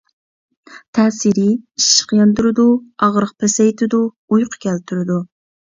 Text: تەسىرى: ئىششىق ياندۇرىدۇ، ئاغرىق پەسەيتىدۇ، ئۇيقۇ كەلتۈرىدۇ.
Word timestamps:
تەسىرى: 0.97 1.43
ئىششىق 1.81 2.15
ياندۇرىدۇ، 2.23 2.67
ئاغرىق 3.09 3.37
پەسەيتىدۇ، 3.45 4.05
ئۇيقۇ 4.31 4.65
كەلتۈرىدۇ. 4.67 5.25